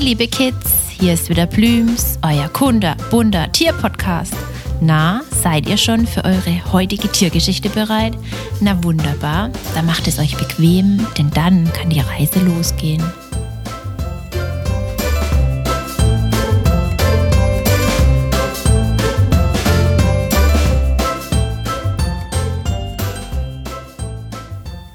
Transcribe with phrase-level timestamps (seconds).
[0.00, 4.32] Liebe Kids, hier ist wieder Blüms, euer Kunde, bunter Tierpodcast.
[4.80, 8.16] Na, seid ihr schon für eure heutige Tiergeschichte bereit?
[8.62, 13.04] Na wunderbar, dann macht es euch bequem, denn dann kann die Reise losgehen.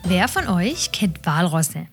[0.03, 1.85] Wer von euch kennt Walrosse?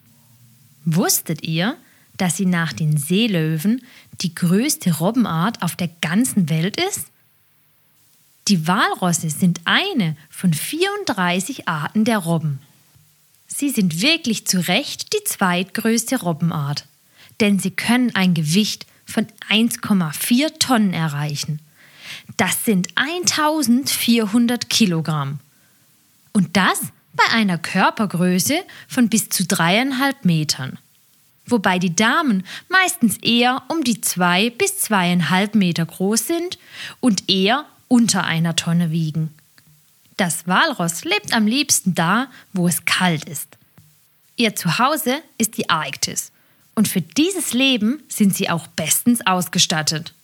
[0.87, 1.77] Wusstet ihr,
[2.17, 3.83] dass sie nach den Seelöwen
[4.21, 7.07] die größte Robbenart auf der ganzen Welt ist?
[8.49, 12.59] Die Walrosse sind eine von 34 Arten der Robben.
[13.47, 16.87] Sie sind wirklich zu Recht die zweitgrößte Robbenart,
[17.41, 21.61] denn sie können ein Gewicht von 1,4 Tonnen erreichen.
[22.37, 25.39] Das sind 1400 Kilogramm.
[26.33, 26.81] Und das
[27.15, 30.79] bei einer Körpergröße von bis zu dreieinhalb Metern.
[31.47, 36.59] Wobei die Damen meistens eher um die zwei bis zweieinhalb Meter groß sind
[37.01, 39.35] und eher unter einer Tonne wiegen.
[40.17, 43.57] Das Walross lebt am liebsten da, wo es kalt ist.
[44.37, 46.33] Ihr Zuhause ist die Arktis
[46.75, 50.15] und für dieses Leben sind sie auch bestens ausgestattet.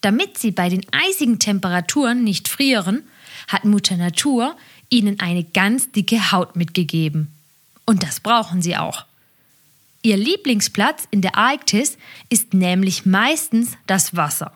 [0.00, 3.04] Damit sie bei den eisigen Temperaturen nicht frieren,
[3.48, 4.56] hat Mutter Natur
[4.90, 7.28] ihnen eine ganz dicke Haut mitgegeben.
[7.86, 9.06] Und das brauchen sie auch.
[10.04, 11.96] Ihr Lieblingsplatz in der Arktis
[12.28, 14.52] ist nämlich meistens das Wasser.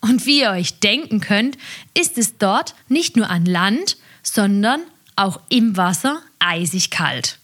[0.00, 1.56] Und wie ihr euch denken könnt,
[1.94, 4.80] ist es dort nicht nur an Land, sondern
[5.14, 7.38] auch im Wasser eisig kalt.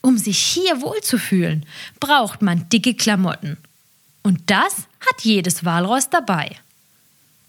[0.00, 1.66] Um sich hier wohlzufühlen,
[2.00, 3.58] braucht man dicke Klamotten.
[4.22, 6.56] Und das hat jedes Walross dabei.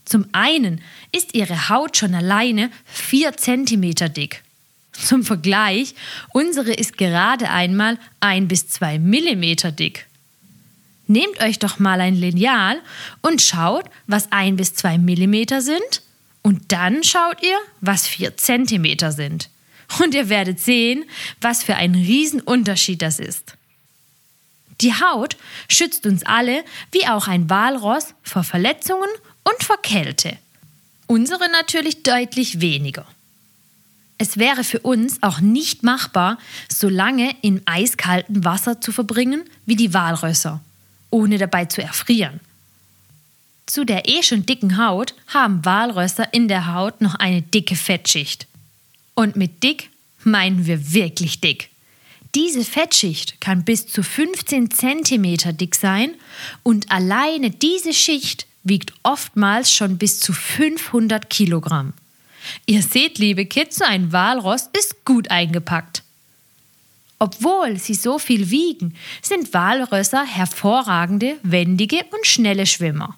[0.04, 0.82] Zum einen
[1.14, 4.44] ist ihre Haut schon alleine 4 cm dick.
[5.02, 5.96] Zum Vergleich,
[6.34, 10.08] unsere ist gerade einmal 1 bis 2 mm dick.
[11.08, 12.82] Nehmt euch doch mal ein Lineal
[13.22, 16.02] und schaut, was 1 bis 2 mm sind,
[16.42, 19.50] und dann schaut ihr, was 4 cm sind.
[20.00, 21.06] Und ihr werdet sehen,
[21.42, 23.54] was für ein Riesenunterschied das ist.
[24.82, 25.38] Die Haut
[25.70, 29.10] schützt uns alle, wie auch ein Walross, vor Verletzungen
[29.44, 30.38] und vor Kälte.
[31.08, 33.06] Unsere natürlich deutlich weniger.
[34.18, 36.38] Es wäre für uns auch nicht machbar,
[36.70, 40.62] so lange in eiskaltem Wasser zu verbringen wie die Walrösser,
[41.12, 42.40] ohne dabei zu erfrieren.
[43.68, 48.48] Zu der eh schon dicken Haut haben Walrösser in der Haut noch eine dicke Fettschicht.
[49.14, 49.90] Und mit dick
[50.24, 51.70] meinen wir wirklich dick.
[52.34, 56.12] Diese Fettschicht kann bis zu 15 cm dick sein
[56.64, 61.94] und alleine diese Schicht wiegt oftmals schon bis zu 500 Kilogramm.
[62.66, 66.04] Ihr seht, liebe Kids, so ein Walross ist gut eingepackt.
[67.20, 73.18] Obwohl sie so viel wiegen, sind Walrösser hervorragende, wendige und schnelle Schwimmer.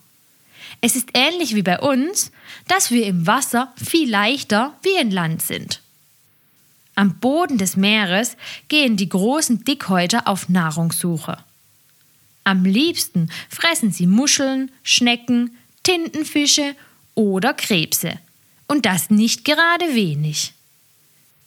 [0.81, 2.31] Es ist ähnlich wie bei uns,
[2.67, 5.81] dass wir im Wasser viel leichter wie in Land sind.
[6.95, 11.37] Am Boden des Meeres gehen die großen Dickhäuter auf Nahrungssuche.
[12.43, 16.75] Am liebsten fressen sie Muscheln, Schnecken, Tintenfische
[17.15, 18.19] oder Krebse.
[18.69, 20.53] Und das nicht gerade wenig.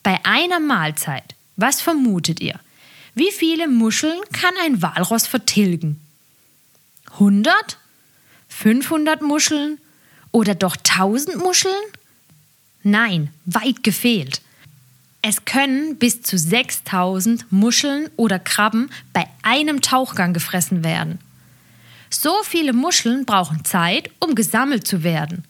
[0.03, 2.59] Bei einer Mahlzeit, was vermutet ihr?
[3.15, 6.01] Wie viele Muscheln kann ein Walross vertilgen?
[7.13, 7.79] 100?
[8.49, 9.79] 500 Muscheln?
[10.33, 11.85] Oder doch 1000 Muscheln?
[12.83, 14.43] Nein, weit gefehlt.
[15.21, 21.21] Es können bis zu 6000 Muscheln oder Krabben bei einem Tauchgang gefressen werden.
[22.11, 25.45] So viele Muscheln brauchen Zeit, um gesammelt zu werden.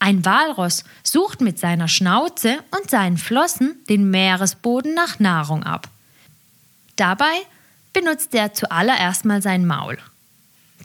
[0.00, 5.88] Ein Walross sucht mit seiner Schnauze und seinen Flossen den Meeresboden nach Nahrung ab.
[6.96, 7.32] Dabei
[7.92, 9.98] benutzt er zuallererst mal sein Maul.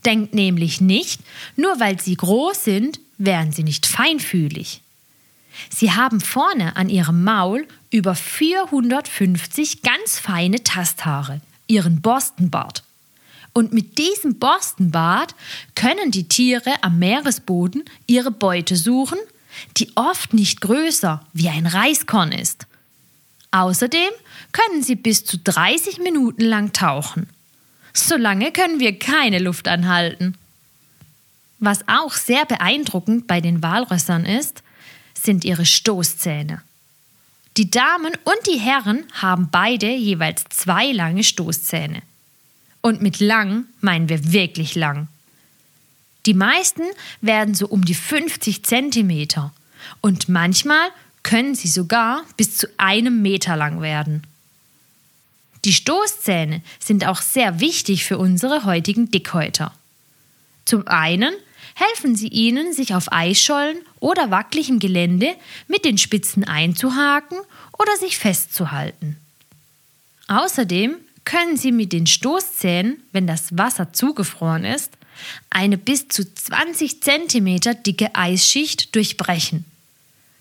[0.06, 1.22] Denkt nämlich nicht,
[1.56, 4.82] nur weil sie groß sind, wären sie nicht feinfühlig.
[5.70, 12.84] Sie haben vorne an ihrem Maul über 450 ganz feine Tasthaare, ihren Borstenbart.
[13.58, 15.34] Und mit diesem Borstenbart
[15.76, 19.18] können die Tiere am Meeresboden ihre Beute suchen,
[19.78, 22.68] die oft nicht größer wie ein Reiskorn ist.
[23.52, 24.10] Außerdem
[24.52, 27.30] können sie bis zu 30 Minuten lang tauchen.
[27.94, 30.36] So lange können wir keine Luft anhalten.
[31.60, 34.64] Was auch sehr beeindruckend bei den Walrössern ist,
[35.14, 36.62] sind ihre Stoßzähne.
[37.56, 42.02] Die Damen und die Herren haben beide jeweils zwei lange Stoßzähne.
[42.86, 45.08] Und mit lang meinen wir wirklich lang.
[46.28, 46.84] Die meisten
[47.20, 49.52] werden so um die 50 Zentimeter
[50.02, 50.90] und manchmal
[51.24, 54.22] können sie sogar bis zu einem Meter lang werden.
[55.64, 59.74] Die Stoßzähne sind auch sehr wichtig für unsere heutigen Dickhäuter.
[60.66, 61.34] Zum einen
[61.74, 65.34] helfen sie ihnen, sich auf Eisschollen oder wackeligem Gelände
[65.68, 67.40] mit den Spitzen einzuhaken
[67.80, 69.18] oder sich festzuhalten.
[70.28, 74.92] Außerdem können sie mit den Stoßzähnen, wenn das Wasser zugefroren ist,
[75.50, 79.66] eine bis zu 20 cm dicke Eisschicht durchbrechen.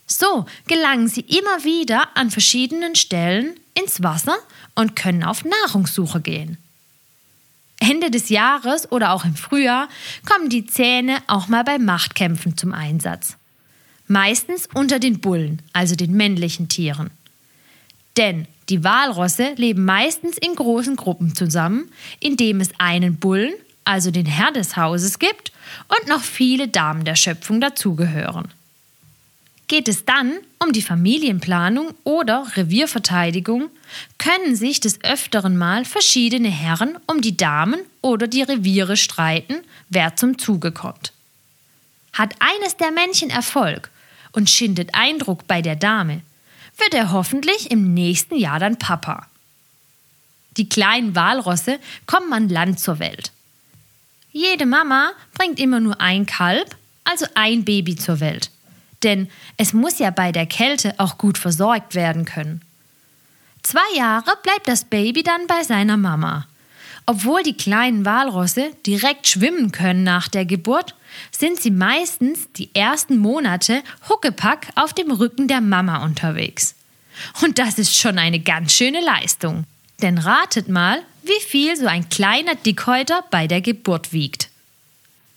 [0.07, 4.37] So gelangen sie immer wieder an verschiedenen Stellen ins Wasser
[4.75, 6.59] und können auf Nahrungssuche gehen.
[7.81, 9.89] Ende des Jahres oder auch im Frühjahr
[10.27, 13.37] kommen die Zähne auch mal bei Machtkämpfen zum Einsatz.
[14.07, 17.11] Meistens unter den Bullen, also den männlichen Tieren.
[18.17, 21.91] Denn die Walrosse leben meistens in großen Gruppen zusammen,
[22.21, 25.53] indem es einen Bullen, also den Herr des Hauses, gibt
[25.89, 28.49] und noch viele Damen der Schöpfung dazugehören.
[29.67, 30.33] Geht es dann
[30.63, 33.71] um die Familienplanung oder Revierverteidigung,
[34.19, 39.57] können sich des Öfteren mal verschiedene Herren um die Damen oder die Reviere streiten,
[39.89, 41.13] wer zum Zuge kommt.
[42.13, 43.91] Hat eines der Männchen Erfolg
[44.33, 46.21] und schindet Eindruck bei der Dame,
[46.79, 49.27] wird er hoffentlich im nächsten Jahr dann Papa.
[50.57, 53.33] Die kleinen Walrosse kommen an Land zur Welt.
[54.31, 58.51] Jede Mama bringt immer nur ein Kalb, also ein Baby zur Welt
[59.05, 62.63] denn es muss ja bei der Kälte auch gut versorgt werden können.
[63.63, 66.47] Zwei Jahre bleibt das Baby dann bei seiner Mama.
[67.07, 70.95] Obwohl die kleinen Walrosse direkt schwimmen können nach der Geburt,
[71.31, 76.75] sind sie meistens die ersten Monate Huckepack auf dem Rücken der Mama unterwegs.
[77.43, 79.65] Und das ist schon eine ganz schöne Leistung.
[80.01, 84.49] Denn ratet mal, wie viel so ein kleiner Dickhäuter bei der Geburt wiegt.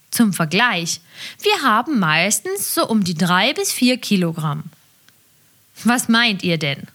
[0.10, 1.02] Zum Vergleich,
[1.42, 4.64] wir haben meistens so um die drei bis vier Kilogramm.
[5.84, 6.88] Was meint ihr denn?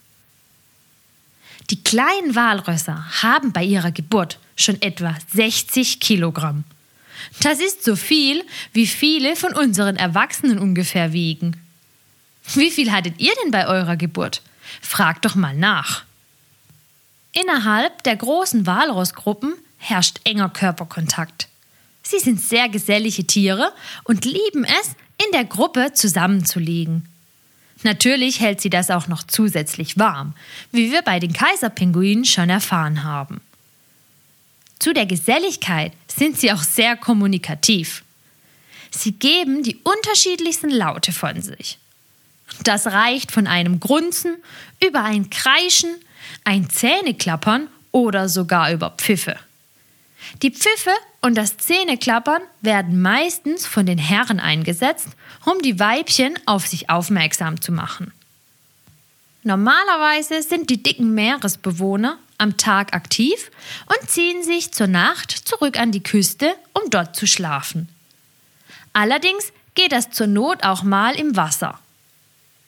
[1.69, 6.63] Die kleinen Walrösser haben bei ihrer Geburt schon etwa 60 Kilogramm.
[7.41, 8.43] Das ist so viel,
[8.73, 11.57] wie viele von unseren Erwachsenen ungefähr wiegen.
[12.53, 14.41] Wie viel hattet ihr denn bei eurer Geburt?
[14.81, 16.03] Fragt doch mal nach.
[17.31, 21.47] Innerhalb der großen Walrossgruppen herrscht enger Körperkontakt.
[22.03, 23.71] Sie sind sehr gesellige Tiere
[24.03, 24.95] und lieben es,
[25.25, 27.07] in der Gruppe zusammenzulegen.
[27.83, 30.33] Natürlich hält sie das auch noch zusätzlich warm,
[30.71, 33.41] wie wir bei den Kaiserpinguinen schon erfahren haben.
[34.79, 38.03] Zu der Geselligkeit sind sie auch sehr kommunikativ.
[38.91, 41.77] Sie geben die unterschiedlichsten Laute von sich.
[42.63, 44.35] Das reicht von einem Grunzen
[44.85, 45.89] über ein Kreischen,
[46.43, 49.37] ein Zähneklappern oder sogar über Pfiffe.
[50.41, 50.91] Die Pfiffe
[51.21, 55.09] und das Zähneklappern werden meistens von den Herren eingesetzt,
[55.45, 58.11] um die Weibchen auf sich aufmerksam zu machen.
[59.43, 63.51] Normalerweise sind die dicken Meeresbewohner am Tag aktiv
[63.87, 67.89] und ziehen sich zur Nacht zurück an die Küste, um dort zu schlafen.
[68.93, 71.79] Allerdings geht das zur Not auch mal im Wasser.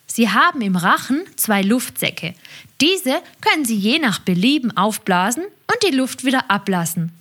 [0.07, 2.35] Sie haben im Rachen zwei Luftsäcke.
[2.81, 7.11] Diese können Sie je nach Belieben aufblasen und die Luft wieder ablassen.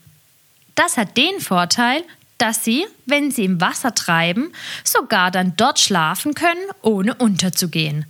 [0.75, 2.03] Das hat den Vorteil,
[2.39, 8.07] dass sie, wenn sie im Wasser treiben, sogar dann dort schlafen können, ohne unterzugehen.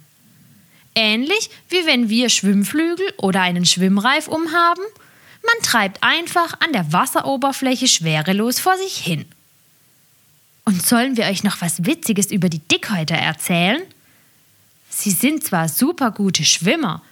[0.94, 4.82] Ähnlich wie wenn wir Schwimmflügel oder einen Schwimmreif umhaben,
[5.42, 9.26] man treibt einfach an der Wasseroberfläche schwerelos vor sich hin.
[10.64, 13.82] Und sollen wir euch noch was Witziges über die Dickhäuter erzählen?
[14.88, 17.02] Sie sind zwar super gute Schwimmer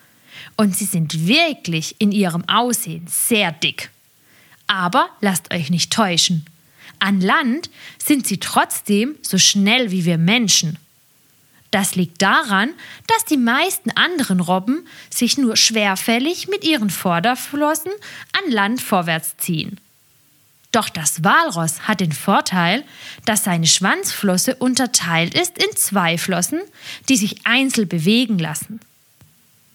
[0.56, 3.90] und sie sind wirklich in ihrem Aussehen sehr dick.
[4.72, 6.46] Aber lasst euch nicht täuschen.
[6.98, 7.68] An Land
[8.02, 10.78] sind sie trotzdem so schnell wie wir Menschen.
[11.70, 12.70] Das liegt daran,
[13.06, 17.92] dass die meisten anderen Robben sich nur schwerfällig mit ihren Vorderflossen
[18.32, 19.78] an Land vorwärts ziehen.
[20.70, 22.82] Doch das Walross hat den Vorteil,
[23.26, 26.62] dass seine Schwanzflosse unterteilt ist in zwei Flossen,
[27.10, 28.80] die sich einzeln bewegen lassen.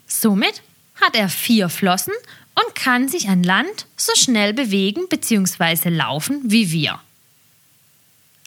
[0.07, 0.63] Somit
[0.99, 2.13] hat er vier Flossen
[2.57, 5.89] und kann sich an Land so schnell bewegen bzw.
[5.89, 6.99] laufen wie wir.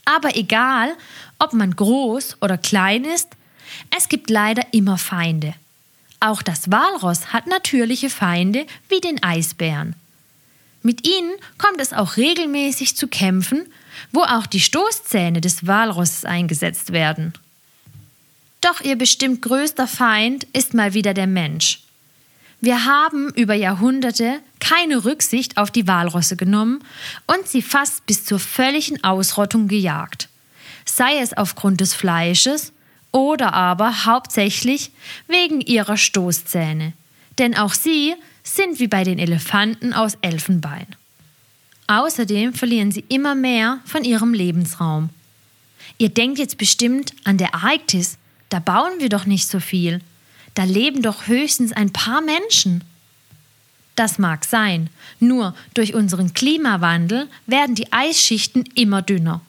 [0.05, 0.93] Aber egal,
[1.39, 3.29] ob man groß oder klein ist,
[3.97, 5.55] es gibt leider immer Feinde.
[6.19, 9.95] Auch das Walross hat natürliche Feinde wie den Eisbären.
[10.83, 13.67] Mit ihnen kommt es auch regelmäßig zu Kämpfen,
[14.13, 17.33] wo auch die Stoßzähne des Walrosses eingesetzt werden.
[18.61, 21.81] Doch ihr bestimmt größter Feind ist mal wieder der Mensch.
[22.61, 26.85] Wir haben über Jahrhunderte keine Rücksicht auf die Walrosse genommen
[27.27, 30.29] und sie fast bis zur völligen Ausrottung gejagt.
[30.85, 32.73] Sei es aufgrund des Fleisches
[33.13, 34.91] oder aber hauptsächlich
[35.27, 36.93] wegen ihrer Stoßzähne.
[37.39, 40.87] Denn auch sie sind wie bei den Elefanten aus Elfenbein.
[41.87, 45.09] Außerdem verlieren sie immer mehr von ihrem Lebensraum.
[45.99, 50.01] Ihr denkt jetzt bestimmt an der Arktis, da bauen wir doch nicht so viel.
[50.55, 52.85] Da leben doch höchstens ein paar Menschen.
[53.97, 54.89] Das mag sein,
[55.19, 59.43] nur durch unseren Klimawandel werden die Eisschichten immer dünner.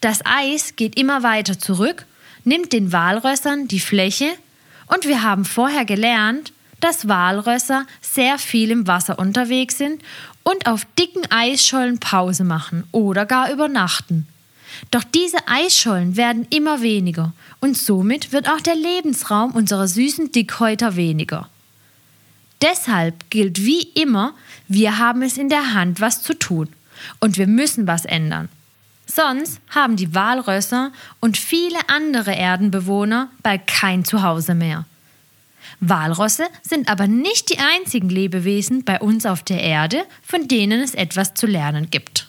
[0.00, 2.06] Das Eis geht immer weiter zurück,
[2.44, 4.30] nimmt den Walrössern die Fläche
[4.86, 10.02] und wir haben vorher gelernt, dass Walrösser sehr viel im Wasser unterwegs sind
[10.42, 14.28] und auf dicken Eisschollen Pause machen oder gar übernachten.
[14.90, 20.96] Doch diese Eisschollen werden immer weniger und somit wird auch der Lebensraum unserer süßen Dickhäuter
[20.96, 21.48] weniger.
[22.62, 24.34] Deshalb gilt wie immer,
[24.68, 26.68] wir haben es in der Hand, was zu tun.
[27.20, 28.48] Und wir müssen was ändern.
[29.06, 34.84] Sonst haben die Walrösser und viele andere Erdenbewohner bald kein Zuhause mehr.
[35.80, 40.94] Walrosse sind aber nicht die einzigen Lebewesen bei uns auf der Erde, von denen es
[40.94, 42.28] etwas zu lernen gibt.